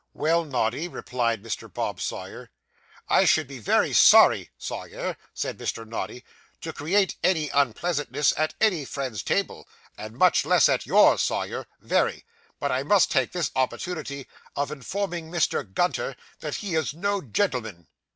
'Well, 0.15 0.45
Noddy,' 0.45 0.87
replied 0.87 1.43
Mr. 1.43 1.71
Bob 1.71 2.01
Sawyer. 2.01 2.49
'I 3.07 3.25
should 3.25 3.47
be 3.47 3.59
very 3.59 3.93
sorry, 3.93 4.49
Sawyer,' 4.57 5.15
said 5.31 5.59
Mr. 5.59 5.87
Noddy, 5.87 6.23
'to 6.59 6.73
create 6.73 7.17
any 7.23 7.49
unpleasantness 7.49 8.33
at 8.35 8.55
any 8.59 8.83
friend's 8.83 9.21
table, 9.21 9.67
and 9.95 10.17
much 10.17 10.43
less 10.43 10.67
at 10.67 10.87
yours, 10.87 11.21
Sawyer 11.21 11.67
very; 11.79 12.25
but 12.59 12.71
I 12.71 12.81
must 12.81 13.11
take 13.11 13.31
this 13.31 13.51
opportunity 13.55 14.25
of 14.55 14.71
informing 14.71 15.29
Mr. 15.29 15.71
Gunter 15.71 16.15
that 16.39 16.55
he 16.55 16.73
is 16.73 16.95
no 16.95 17.21
gentleman. 17.21 17.85